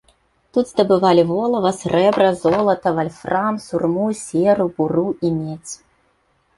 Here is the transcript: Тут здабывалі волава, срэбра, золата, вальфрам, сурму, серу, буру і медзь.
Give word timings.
Тут 0.55 0.65
здабывалі 0.69 1.25
волава, 1.31 1.71
срэбра, 1.81 2.31
золата, 2.45 2.87
вальфрам, 2.97 3.63
сурму, 3.69 4.07
серу, 4.27 4.65
буру 4.77 5.09
і 5.29 5.37
медзь. 5.41 5.75